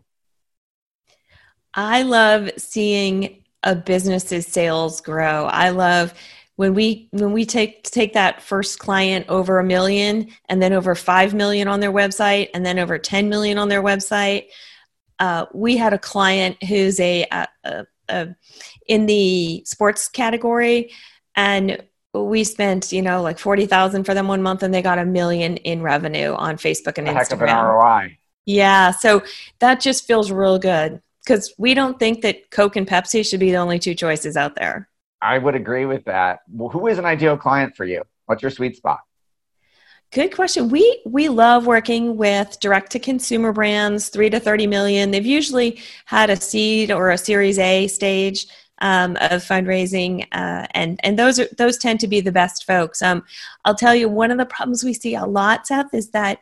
I 1.73 2.03
love 2.03 2.51
seeing 2.57 3.43
a 3.63 3.75
business's 3.75 4.45
sales 4.45 5.01
grow. 5.01 5.45
I 5.45 5.69
love 5.69 6.13
when 6.55 6.73
we 6.73 7.07
when 7.11 7.31
we 7.31 7.45
take 7.45 7.83
take 7.83 8.13
that 8.13 8.41
first 8.41 8.79
client 8.79 9.25
over 9.29 9.59
a 9.59 9.63
million 9.63 10.27
and 10.49 10.61
then 10.61 10.73
over 10.73 10.95
5 10.95 11.33
million 11.33 11.67
on 11.67 11.79
their 11.79 11.91
website 11.91 12.49
and 12.53 12.65
then 12.65 12.79
over 12.79 12.97
10 12.97 13.29
million 13.29 13.57
on 13.57 13.69
their 13.69 13.81
website 13.81 14.47
uh, 15.19 15.45
we 15.53 15.77
had 15.77 15.93
a 15.93 15.99
client 15.99 16.61
who's 16.63 16.99
a, 16.99 17.27
a, 17.31 17.85
a, 18.09 18.35
in 18.87 19.05
the 19.05 19.63
sports 19.65 20.07
category 20.07 20.91
and 21.35 21.83
we 22.13 22.43
spent 22.43 22.91
you 22.91 23.01
know 23.01 23.21
like 23.21 23.39
40,000 23.39 24.03
for 24.03 24.13
them 24.13 24.27
one 24.27 24.41
month 24.41 24.63
and 24.63 24.73
they 24.73 24.81
got 24.81 24.99
a 24.99 25.05
million 25.05 25.57
in 25.57 25.81
revenue 25.81 26.33
on 26.33 26.57
Facebook 26.57 26.97
and 26.97 27.07
a 27.07 27.11
Instagram. 27.11 27.17
Heck 27.17 27.31
of 27.31 27.41
an 27.41 27.65
ROI. 27.65 28.17
Yeah, 28.45 28.91
so 28.91 29.23
that 29.59 29.79
just 29.79 30.07
feels 30.07 30.31
real 30.31 30.57
good 30.57 31.01
because 31.23 31.53
we 31.57 31.73
don't 31.73 31.99
think 31.99 32.21
that 32.21 32.49
Coke 32.49 32.75
and 32.75 32.87
Pepsi 32.87 33.25
should 33.25 33.39
be 33.39 33.51
the 33.51 33.57
only 33.57 33.79
two 33.79 33.93
choices 33.93 34.35
out 34.35 34.55
there. 34.55 34.89
I 35.21 35.37
would 35.37 35.55
agree 35.55 35.85
with 35.85 36.05
that. 36.05 36.39
Who 36.57 36.87
is 36.87 36.97
an 36.97 37.05
ideal 37.05 37.37
client 37.37 37.75
for 37.75 37.85
you? 37.85 38.03
What's 38.25 38.41
your 38.41 38.51
sweet 38.51 38.75
spot? 38.75 38.99
Good 40.11 40.35
question. 40.35 40.67
We 40.69 41.01
we 41.05 41.29
love 41.29 41.67
working 41.67 42.17
with 42.17 42.59
direct 42.59 42.91
to 42.91 42.99
consumer 42.99 43.53
brands, 43.53 44.09
three 44.09 44.29
to 44.29 44.39
thirty 44.41 44.67
million. 44.67 45.11
They've 45.11 45.25
usually 45.25 45.79
had 46.05 46.29
a 46.29 46.35
seed 46.35 46.91
or 46.91 47.11
a 47.11 47.17
Series 47.17 47.57
A 47.59 47.87
stage 47.87 48.47
um, 48.79 49.15
of 49.21 49.41
fundraising, 49.41 50.25
uh, 50.33 50.67
and 50.71 50.99
and 51.03 51.17
those 51.17 51.39
are 51.39 51.47
those 51.57 51.77
tend 51.77 52.01
to 52.01 52.07
be 52.07 52.19
the 52.19 52.31
best 52.31 52.65
folks. 52.65 53.01
Um, 53.01 53.23
I'll 53.63 53.75
tell 53.75 53.95
you, 53.95 54.09
one 54.09 54.31
of 54.31 54.37
the 54.37 54.45
problems 54.45 54.83
we 54.83 54.93
see 54.93 55.15
a 55.15 55.25
lot, 55.25 55.67
Seth, 55.67 55.93
is 55.93 56.09
that 56.09 56.39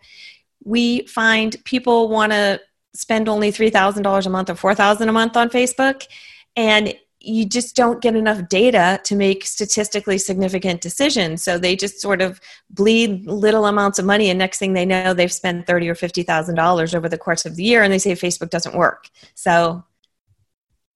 we 0.63 1.05
find 1.05 1.63
people 1.65 2.09
want 2.09 2.31
to 2.31 2.59
spend 2.95 3.29
only 3.29 3.51
three 3.51 3.69
thousand 3.69 4.01
dollars 4.01 4.25
a 4.25 4.31
month 4.31 4.49
or 4.49 4.55
four 4.55 4.73
thousand 4.73 5.09
a 5.09 5.13
month 5.13 5.37
on 5.37 5.49
Facebook, 5.49 6.07
and 6.55 6.95
you 7.21 7.45
just 7.45 7.75
don't 7.75 8.01
get 8.01 8.15
enough 8.15 8.47
data 8.47 8.99
to 9.03 9.15
make 9.15 9.45
statistically 9.45 10.17
significant 10.17 10.81
decisions. 10.81 11.43
So 11.43 11.57
they 11.57 11.75
just 11.75 11.99
sort 11.99 12.21
of 12.21 12.39
bleed 12.69 13.25
little 13.25 13.65
amounts 13.65 13.99
of 13.99 14.05
money, 14.05 14.29
and 14.29 14.39
next 14.39 14.59
thing 14.59 14.73
they 14.73 14.85
know, 14.85 15.13
they've 15.13 15.31
spent 15.31 15.67
thirty 15.67 15.89
or 15.89 15.95
fifty 15.95 16.23
thousand 16.23 16.55
dollars 16.55 16.95
over 16.95 17.09
the 17.09 17.17
course 17.17 17.45
of 17.45 17.55
the 17.55 17.63
year, 17.63 17.83
and 17.83 17.91
they 17.91 17.99
say 17.99 18.11
Facebook 18.13 18.49
doesn't 18.49 18.75
work. 18.75 19.09
So 19.35 19.83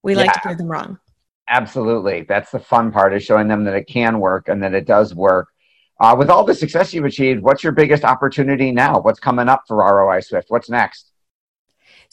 we 0.02 0.14
like 0.14 0.26
yeah, 0.26 0.32
to 0.32 0.40
prove 0.40 0.58
them 0.58 0.68
wrong. 0.68 0.98
Absolutely, 1.48 2.22
that's 2.22 2.50
the 2.50 2.58
fun 2.58 2.90
part 2.90 3.14
is 3.14 3.22
showing 3.22 3.48
them 3.48 3.64
that 3.64 3.74
it 3.74 3.86
can 3.86 4.18
work 4.18 4.48
and 4.48 4.62
that 4.62 4.74
it 4.74 4.86
does 4.86 5.14
work. 5.14 5.48
Uh, 6.00 6.14
with 6.18 6.28
all 6.28 6.44
the 6.44 6.54
success 6.54 6.92
you've 6.92 7.04
achieved, 7.04 7.42
what's 7.42 7.62
your 7.62 7.72
biggest 7.72 8.04
opportunity 8.04 8.72
now? 8.72 8.98
What's 8.98 9.20
coming 9.20 9.48
up 9.48 9.64
for 9.68 9.76
ROI 9.76 10.20
Swift? 10.20 10.50
What's 10.50 10.68
next? 10.68 11.12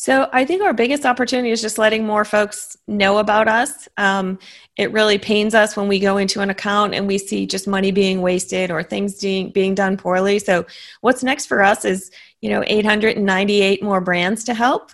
So 0.01 0.27
I 0.33 0.45
think 0.45 0.63
our 0.63 0.73
biggest 0.73 1.05
opportunity 1.05 1.51
is 1.51 1.61
just 1.61 1.77
letting 1.77 2.07
more 2.07 2.25
folks 2.25 2.75
know 2.87 3.19
about 3.19 3.47
us. 3.47 3.87
Um, 3.97 4.39
it 4.75 4.91
really 4.91 5.19
pains 5.19 5.53
us 5.53 5.77
when 5.77 5.87
we 5.87 5.99
go 5.99 6.17
into 6.17 6.41
an 6.41 6.49
account 6.49 6.95
and 6.95 7.05
we 7.05 7.19
see 7.19 7.45
just 7.45 7.67
money 7.67 7.91
being 7.91 8.23
wasted 8.23 8.71
or 8.71 8.81
things 8.81 9.21
being, 9.21 9.51
being 9.51 9.75
done 9.75 9.97
poorly. 9.97 10.39
So 10.39 10.65
what's 11.01 11.21
next 11.21 11.45
for 11.45 11.61
us 11.61 11.85
is, 11.85 12.09
you 12.41 12.49
know, 12.49 12.63
898 12.65 13.83
more 13.83 14.01
brands 14.01 14.43
to 14.45 14.55
help. 14.55 14.89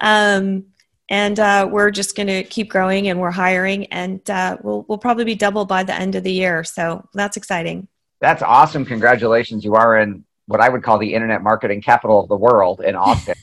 Um, 0.00 0.64
and 1.10 1.38
uh, 1.38 1.68
we're 1.70 1.90
just 1.90 2.16
going 2.16 2.28
to 2.28 2.42
keep 2.42 2.70
growing 2.70 3.08
and 3.08 3.20
we're 3.20 3.30
hiring 3.30 3.84
and 3.92 4.22
uh, 4.30 4.56
we'll, 4.62 4.86
we'll 4.88 4.96
probably 4.96 5.24
be 5.24 5.34
double 5.34 5.66
by 5.66 5.82
the 5.82 5.94
end 5.94 6.14
of 6.14 6.24
the 6.24 6.32
year. 6.32 6.64
So 6.64 7.06
that's 7.12 7.36
exciting. 7.36 7.88
That's 8.22 8.42
awesome. 8.42 8.86
Congratulations. 8.86 9.66
You 9.66 9.74
are 9.74 9.98
in 9.98 10.24
what 10.46 10.62
I 10.62 10.70
would 10.70 10.82
call 10.82 10.96
the 10.96 11.12
internet 11.12 11.42
marketing 11.42 11.82
capital 11.82 12.22
of 12.22 12.30
the 12.30 12.36
world 12.36 12.80
in 12.80 12.96
Austin. 12.96 13.34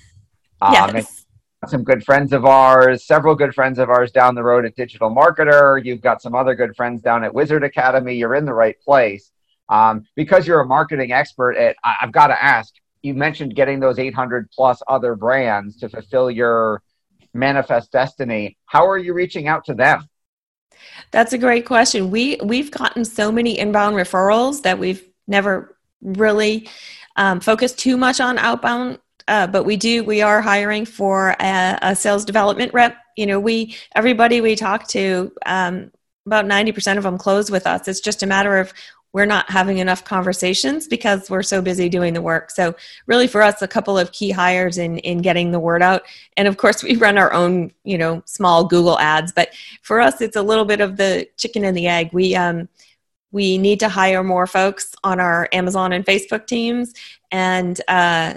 Um, 0.64 0.96
yes. 0.96 1.26
Some 1.68 1.84
good 1.84 2.04
friends 2.04 2.34
of 2.34 2.46
ours, 2.46 3.06
several 3.06 3.36
good 3.36 3.54
friends 3.54 3.80
of 3.80 3.90
ours 3.90 4.12
down 4.12 4.36
the 4.36 4.44
road 4.44 4.66
at 4.66 4.76
Digital 4.76 5.14
Marketer. 5.14 5.84
You've 5.84 6.02
got 6.02 6.22
some 6.22 6.36
other 6.36 6.56
good 6.56 6.76
friends 6.76 7.02
down 7.02 7.24
at 7.24 7.34
Wizard 7.34 7.64
Academy. 7.64 8.16
You're 8.16 8.36
in 8.36 8.46
the 8.46 8.54
right 8.54 8.80
place. 8.82 9.32
Um, 9.70 10.06
because 10.16 10.46
you're 10.46 10.60
a 10.60 10.66
marketing 10.66 11.14
expert 11.14 11.56
at, 11.56 11.76
I, 11.84 11.96
I've 12.02 12.12
got 12.12 12.28
to 12.28 12.44
ask, 12.44 12.74
you 13.02 13.14
mentioned 13.14 13.56
getting 13.56 13.80
those 13.80 14.00
800 14.00 14.50
plus 14.52 14.82
other 14.88 15.16
brands 15.16 15.78
to 15.78 15.90
fulfill 15.90 16.30
your 16.30 16.82
manifest 17.34 17.92
destiny. 17.92 18.58
How 18.66 18.88
are 18.88 18.98
you 18.98 19.14
reaching 19.14 19.48
out 19.48 19.66
to 19.66 19.74
them? 19.74 20.08
That's 21.12 21.34
a 21.34 21.38
great 21.38 21.66
question. 21.66 22.12
We 22.12 22.38
we've 22.44 22.72
gotten 22.72 23.06
so 23.06 23.32
many 23.32 23.58
inbound 23.58 23.96
referrals 23.96 24.64
that 24.64 24.80
we've 24.80 25.04
never 25.28 25.78
really 26.02 26.68
um, 27.16 27.40
focused 27.40 27.80
too 27.80 27.96
much 27.96 28.20
on 28.20 28.38
outbound 28.38 29.00
uh, 29.28 29.48
but 29.48 29.64
we 29.64 29.78
do 29.78 30.04
we 30.04 30.22
are 30.22 30.42
hiring 30.42 30.86
for 30.86 31.36
a, 31.40 31.78
a, 31.82 31.96
sales 31.96 32.26
development 32.26 32.74
rep. 32.74 32.98
You 33.16 33.26
know 33.26 33.40
we 33.40 33.76
everybody 33.96 34.42
we 34.42 34.56
talk 34.56 34.88
to 34.90 35.32
um, 35.46 35.92
about 36.26 36.46
90% 36.46 36.98
of 36.98 37.04
them 37.04 37.18
close 37.18 37.52
with 37.52 37.68
us. 37.68 37.88
It's 37.88 38.00
just 38.00 38.24
a 38.24 38.26
matter 38.28 38.58
of 38.58 38.74
we're 39.12 39.26
not 39.26 39.50
having 39.50 39.78
enough 39.78 40.04
conversations 40.04 40.88
because 40.88 41.30
we're 41.30 41.44
so 41.44 41.62
busy 41.62 41.88
doing 41.88 42.16
the 42.16 42.22
work. 42.22 42.50
So 42.50 42.76
really 43.06 43.28
for 43.28 43.44
us 43.44 43.62
a 43.62 43.68
couple 43.68 43.98
of 43.98 44.12
key 44.12 44.32
hires 44.32 44.78
in 44.78 44.98
in 45.00 45.22
getting 45.22 45.52
the 45.52 45.60
word 45.60 45.84
out. 45.84 46.04
And 46.36 46.48
of 46.48 46.58
course 46.58 46.84
we 46.84 46.96
run 46.96 47.18
our 47.18 47.32
own 47.32 47.72
you 47.84 47.98
know 47.98 48.24
small 48.26 48.66
google 48.66 49.00
ads. 49.00 49.32
But 49.32 49.50
for 49.82 50.02
us 50.02 50.22
it's 50.22 50.36
a 50.36 50.42
little 50.42 50.66
bit 50.66 50.82
of 50.82 50.98
the 50.98 51.28
chicken 51.38 51.64
and 51.64 51.78
the 51.78 51.88
egg. 51.88 52.10
We 52.12 52.36
um 52.36 52.68
we 53.34 53.58
need 53.58 53.80
to 53.82 53.90
hire 53.90 54.24
more 54.24 54.48
folks 54.48 54.94
on 55.04 55.20
our 55.20 55.50
amazon 55.52 55.92
and 55.92 56.06
facebook 56.06 56.48
teams. 56.48 56.94
And 57.32 57.82
uh, 57.88 58.36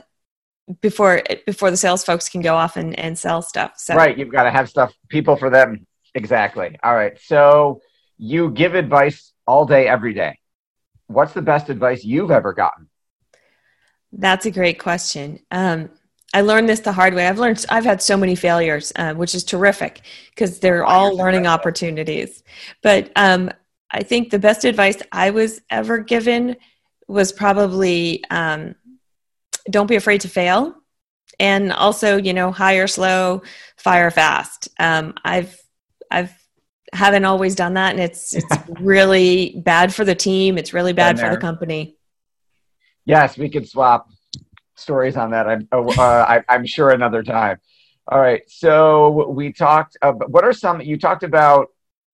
before 0.81 1.23
before 1.47 1.71
the 1.71 1.77
sales 1.77 2.05
folks 2.05 2.29
can 2.29 2.41
go 2.41 2.55
off 2.55 2.77
and, 2.77 2.99
and 2.99 3.19
sell 3.19 3.43
stuff 3.43 3.73
so. 3.77 3.95
Right 3.95 4.17
you've 4.17 4.33
got 4.33 4.45
to 4.45 4.51
have 4.51 4.69
stuff 4.69 4.93
people 5.09 5.37
for 5.37 5.51
them. 5.51 5.87
Exactly. 6.15 6.77
All 6.83 6.95
right 6.95 7.19
so 7.21 7.81
you 8.19 8.51
give 8.51 8.75
advice 8.75 9.33
all 9.47 9.65
day 9.65 9.87
every 9.87 10.15
day. 10.15 10.39
What's 11.07 11.33
the 11.33 11.43
best 11.43 11.69
advice 11.69 12.05
you've 12.05 12.31
ever 12.31 12.53
gotten? 12.53 12.89
That's 14.13 14.47
a 14.47 14.51
great 14.51 14.79
question. 14.79 15.41
Um, 15.51 15.91
i 16.35 16.41
learned 16.41 16.69
this 16.69 16.81
the 16.81 16.93
hard 16.93 17.15
way. 17.15 17.27
I've 17.27 17.39
learned 17.39 17.65
i've 17.69 17.85
had 17.85 18.03
so 18.03 18.17
many 18.17 18.35
failures 18.35 18.93
uh, 18.97 19.15
which 19.15 19.35
is 19.35 19.45
terrific 19.45 20.01
because 20.31 20.59
they're 20.59 20.85
all 20.85 21.17
learning 21.17 21.47
opportunities. 21.47 22.43
But 22.83 23.13
um, 23.17 23.51
i 23.93 24.03
think 24.03 24.31
the 24.31 24.39
best 24.39 24.65
advice 24.65 25.01
i 25.13 25.31
was 25.31 25.61
ever 25.71 25.99
given 25.99 26.57
was 27.09 27.33
probably 27.33 28.25
um, 28.31 28.75
don't 29.71 29.87
be 29.87 29.97
afraid 29.97 30.23
to 30.23 30.29
fail. 30.29 30.75
And 31.39 31.73
also 31.73 32.17
you 32.17 32.33
know 32.33 32.51
hire 32.51 32.87
slow 32.87 33.43
fire 33.77 34.11
fast. 34.11 34.69
Um, 34.79 35.15
i've 35.25 35.61
i've 36.11 36.33
haven't 36.93 37.25
always 37.25 37.55
done 37.55 37.75
that 37.75 37.91
and 37.91 38.01
it's 38.01 38.33
it's 38.33 38.57
really 38.81 39.61
bad 39.65 39.95
for 39.95 40.05
the 40.05 40.15
team. 40.15 40.57
It's 40.57 40.73
really 40.73 40.93
bad 40.93 41.19
for 41.19 41.29
the 41.29 41.37
company. 41.37 41.97
Yes 43.05 43.37
we 43.37 43.51
could 43.51 43.69
swap 43.69 44.09
stories 44.79 45.17
on 45.17 45.31
that 45.31 45.49
i'm 45.49 45.67
oh, 45.73 45.89
uh, 45.89 46.43
I, 46.49 46.55
am 46.55 46.67
sure 46.67 46.91
another 46.91 47.23
time. 47.23 47.59
All 48.09 48.21
right 48.21 48.43
so 48.49 49.29
we 49.29 49.53
talked 49.53 49.97
about 50.01 50.31
what 50.31 50.45
are 50.45 50.53
some 50.53 50.81
you 50.81 50.97
talked 50.97 51.23
about 51.23 51.69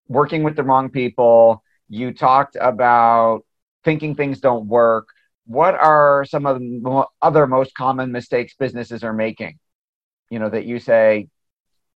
working 0.08 0.42
with 0.42 0.56
the 0.56 0.62
wrong 0.62 0.90
people. 0.90 1.62
You 1.88 2.12
talked 2.12 2.56
about 2.60 3.44
thinking 3.84 4.14
things 4.14 4.40
don't 4.40 4.66
work 4.66 5.08
what 5.52 5.74
are 5.74 6.24
some 6.24 6.46
of 6.46 6.58
the 6.58 7.04
other 7.20 7.46
most 7.46 7.74
common 7.74 8.12
mistakes 8.12 8.54
businesses 8.58 9.04
are 9.04 9.12
making? 9.12 9.58
You 10.30 10.38
know 10.38 10.48
that 10.48 10.64
you 10.64 10.78
say 10.78 11.28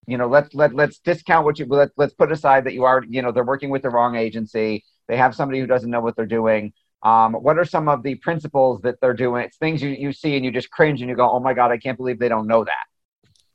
you 0.07 0.19
know 0.19 0.29
let's 0.29 0.55
let, 0.55 0.75
let's 0.75 0.99
discount 0.99 1.45
what 1.45 1.59
you 1.59 1.67
let, 1.67 1.91
let's 1.97 2.15
put 2.15 2.31
aside 2.33 2.65
that 2.65 2.75
you 2.75 2.85
are 2.85 3.03
you 3.09 3.23
know 3.23 3.33
they're 3.33 3.45
working 3.45 3.71
with 3.71 3.83
the 3.83 3.91
wrong 3.91 4.17
agency. 4.17 4.85
They 5.09 5.17
have 5.17 5.35
somebody 5.35 5.61
who 5.61 5.67
doesn't 5.67 5.91
know 5.91 6.01
what 6.01 6.17
they're 6.17 6.27
doing. 6.27 6.73
Um, 7.03 7.35
what 7.35 7.59
are 7.59 7.65
some 7.65 7.89
of 7.89 8.03
the 8.03 8.17
principles 8.17 8.81
that 8.83 9.01
they're 9.01 9.15
doing? 9.15 9.45
It's 9.45 9.57
things 9.59 9.83
you, 9.83 9.91
you 9.91 10.13
see 10.13 10.35
and 10.37 10.45
you 10.45 10.51
just 10.51 10.71
cringe 10.71 11.01
and 11.01 11.11
you 11.11 11.17
go 11.17 11.31
oh 11.31 11.41
my 11.41 11.55
god 11.55 11.71
i 11.71 11.79
can't 11.79 11.97
believe 11.97 12.19
they 12.19 12.29
don't 12.29 12.47
know 12.47 12.65
that 12.65 12.87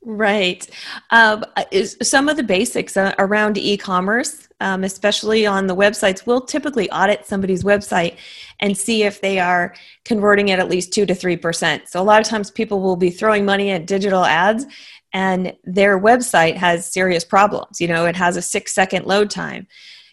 Right. 0.04 0.68
Um, 1.12 1.46
is 1.72 1.96
some 2.02 2.28
of 2.28 2.36
the 2.36 2.44
basics 2.44 2.98
uh, 2.98 3.14
around 3.20 3.60
e-commerce, 3.60 4.50
um, 4.60 4.84
especially 4.84 5.46
on 5.46 5.68
the 5.68 5.76
websites, 5.76 6.26
we'll 6.26 6.42
typically 6.42 6.90
audit 6.90 7.28
somebody's 7.28 7.64
website 7.64 8.18
and 8.60 8.76
see 8.76 9.04
if 9.04 9.22
they 9.22 9.38
are 9.38 9.76
converting 10.04 10.50
at 10.50 10.58
at 10.58 10.70
least 10.70 10.92
two 10.92 11.06
to 11.06 11.14
three 11.14 11.38
percent. 11.38 11.88
So 11.88 12.02
a 12.02 12.04
lot 12.04 12.20
of 12.20 12.28
times 12.28 12.50
people 12.50 12.82
will 12.82 12.96
be 12.96 13.12
throwing 13.12 13.46
money 13.46 13.70
at 13.70 13.86
digital 13.86 14.26
ads, 14.26 14.66
and 15.14 15.56
their 15.66 16.00
website 16.00 16.56
has 16.56 16.92
serious 16.92 17.24
problems. 17.24 17.80
You 17.80 17.88
know, 17.88 18.06
it 18.06 18.16
has 18.16 18.38
a 18.38 18.42
six-second 18.42 19.06
load 19.06 19.30
time. 19.30 19.68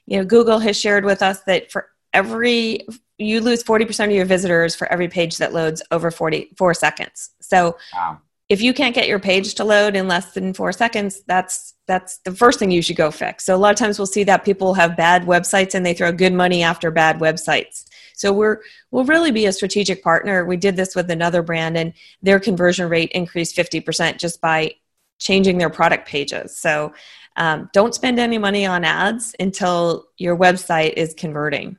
You 0.04 0.18
know, 0.18 0.24
Google 0.24 0.58
has 0.58 0.78
shared 0.78 1.06
with 1.06 1.22
us 1.22 1.40
that 1.44 1.72
for 1.72 1.88
every 2.12 2.86
you 3.16 3.40
lose 3.40 3.64
40% 3.64 4.04
of 4.04 4.10
your 4.12 4.26
visitors 4.26 4.76
for 4.76 4.86
every 4.92 5.08
page 5.08 5.38
that 5.38 5.52
loads 5.52 5.82
over 5.90 6.10
44 6.10 6.74
seconds. 6.74 7.30
So 7.40 7.76
wow 7.92 8.20
if 8.48 8.62
you 8.62 8.72
can't 8.72 8.94
get 8.94 9.08
your 9.08 9.18
page 9.18 9.54
to 9.54 9.64
load 9.64 9.94
in 9.94 10.08
less 10.08 10.32
than 10.32 10.54
four 10.54 10.72
seconds, 10.72 11.22
that's 11.26 11.74
that's 11.86 12.18
the 12.18 12.34
first 12.34 12.58
thing 12.58 12.70
you 12.70 12.82
should 12.82 12.96
go 12.96 13.10
fix. 13.10 13.44
So 13.44 13.54
a 13.54 13.58
lot 13.58 13.72
of 13.72 13.78
times 13.78 13.98
we'll 13.98 14.06
see 14.06 14.24
that 14.24 14.44
people 14.44 14.74
have 14.74 14.96
bad 14.96 15.24
websites 15.24 15.74
and 15.74 15.84
they 15.84 15.94
throw 15.94 16.12
good 16.12 16.32
money 16.32 16.62
after 16.62 16.90
bad 16.90 17.18
websites. 17.18 17.84
So 18.14 18.32
we're 18.32 18.60
we'll 18.90 19.04
really 19.04 19.30
be 19.30 19.46
a 19.46 19.52
strategic 19.52 20.02
partner. 20.02 20.44
We 20.44 20.56
did 20.56 20.76
this 20.76 20.94
with 20.96 21.10
another 21.10 21.42
brand 21.42 21.76
and 21.76 21.92
their 22.22 22.40
conversion 22.40 22.88
rate 22.88 23.12
increased 23.12 23.56
50% 23.56 24.18
just 24.18 24.40
by 24.40 24.74
changing 25.18 25.58
their 25.58 25.70
product 25.70 26.08
pages. 26.08 26.56
So 26.56 26.94
um, 27.36 27.70
don't 27.72 27.94
spend 27.94 28.18
any 28.18 28.38
money 28.38 28.66
on 28.66 28.84
ads 28.84 29.34
until 29.38 30.08
your 30.16 30.36
website 30.36 30.94
is 30.94 31.14
converting. 31.14 31.78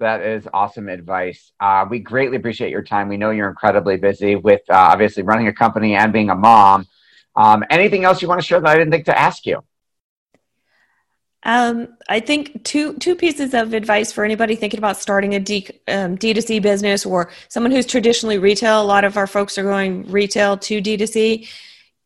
That 0.00 0.22
is 0.22 0.48
awesome 0.54 0.88
advice. 0.88 1.52
Uh, 1.60 1.84
we 1.88 1.98
greatly 1.98 2.38
appreciate 2.38 2.70
your 2.70 2.82
time. 2.82 3.08
We 3.08 3.18
know 3.18 3.30
you're 3.30 3.50
incredibly 3.50 3.98
busy 3.98 4.34
with 4.34 4.62
uh, 4.70 4.74
obviously 4.74 5.22
running 5.22 5.46
a 5.46 5.52
company 5.52 5.94
and 5.94 6.10
being 6.10 6.30
a 6.30 6.34
mom. 6.34 6.86
Um, 7.36 7.64
anything 7.68 8.04
else 8.04 8.22
you 8.22 8.28
want 8.28 8.40
to 8.40 8.46
share 8.46 8.60
that 8.60 8.68
I 8.68 8.76
didn't 8.76 8.92
think 8.92 9.04
to 9.04 9.18
ask 9.18 9.44
you? 9.44 9.62
Um, 11.42 11.96
I 12.08 12.20
think 12.20 12.64
two 12.64 12.94
two 12.94 13.14
pieces 13.14 13.52
of 13.52 13.74
advice 13.74 14.10
for 14.10 14.24
anybody 14.24 14.56
thinking 14.56 14.78
about 14.78 14.96
starting 14.96 15.34
a 15.34 15.40
D, 15.40 15.68
um, 15.88 16.16
D2C 16.16 16.62
business 16.62 17.04
or 17.04 17.30
someone 17.48 17.70
who's 17.70 17.86
traditionally 17.86 18.38
retail. 18.38 18.80
A 18.80 18.84
lot 18.84 19.04
of 19.04 19.18
our 19.18 19.26
folks 19.26 19.58
are 19.58 19.62
going 19.62 20.10
retail 20.10 20.56
to 20.58 20.80
D2C. 20.80 21.46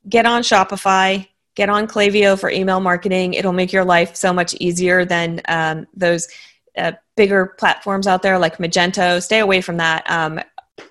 Get 0.08 0.26
on 0.26 0.42
Shopify. 0.42 1.28
Get 1.54 1.68
on 1.68 1.86
Klaviyo 1.86 2.38
for 2.38 2.50
email 2.50 2.80
marketing. 2.80 3.34
It'll 3.34 3.52
make 3.52 3.72
your 3.72 3.84
life 3.84 4.16
so 4.16 4.32
much 4.32 4.54
easier 4.54 5.04
than 5.04 5.40
um, 5.46 5.86
those 5.94 6.26
uh, 6.76 6.92
bigger 7.16 7.54
platforms 7.58 8.06
out 8.06 8.22
there 8.22 8.38
like 8.38 8.58
Magento. 8.58 9.22
Stay 9.22 9.40
away 9.40 9.60
from 9.60 9.76
that. 9.78 10.08
Um, 10.10 10.40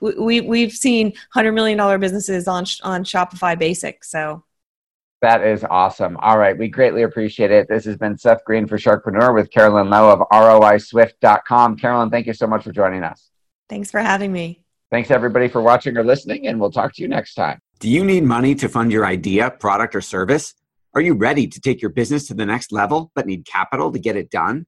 we 0.02 0.42
we've 0.42 0.72
seen 0.72 1.14
hundred 1.34 1.54
million 1.54 1.78
dollar 1.78 1.98
businesses 1.98 2.48
on 2.48 2.66
on 2.84 3.04
Shopify 3.04 3.58
Basic. 3.58 4.04
So 4.04 4.44
that 5.22 5.42
is 5.42 5.64
awesome. 5.70 6.18
All 6.18 6.38
right, 6.38 6.58
we 6.58 6.68
greatly 6.68 7.04
appreciate 7.04 7.52
it. 7.52 7.68
This 7.70 7.86
has 7.86 7.98
been 7.98 8.18
Seth 8.18 8.44
Green 8.46 8.68
for 8.68 8.78
Sharkpreneur 8.78 9.34
with 9.34 9.52
Carolyn 9.52 9.90
Lowe 9.90 10.10
of 10.10 10.20
ROISwift.com. 10.32 11.78
Carolyn, 11.78 12.10
thank 12.10 12.28
you 12.28 12.34
so 12.34 12.46
much 12.46 12.64
for 12.64 12.72
joining 12.72 13.04
us. 13.04 13.30
Thanks 13.70 13.90
for 13.90 14.02
having 14.02 14.34
me. 14.34 14.64
Thanks 14.92 15.12
everybody 15.12 15.48
for 15.48 15.62
watching 15.62 15.98
or 15.98 16.04
listening, 16.04 16.48
and 16.48 16.60
we'll 16.60 16.72
talk 16.72 16.94
to 16.96 17.02
you 17.02 17.08
next 17.08 17.36
time. 17.36 17.60
Do 17.80 17.90
you 17.90 18.04
need 18.04 18.24
money 18.24 18.54
to 18.56 18.70
fund 18.70 18.92
your 18.92 19.06
idea, 19.06 19.50
product, 19.50 19.96
or 19.96 20.02
service? 20.02 20.54
Are 20.94 21.02
you 21.02 21.14
ready 21.16 21.48
to 21.48 21.60
take 21.60 21.82
your 21.82 21.90
business 21.90 22.28
to 22.28 22.34
the 22.34 22.46
next 22.46 22.72
level 22.72 23.12
but 23.16 23.26
need 23.26 23.46
capital 23.46 23.92
to 23.92 24.00
get 24.00 24.16
it 24.16 24.30
done? 24.30 24.68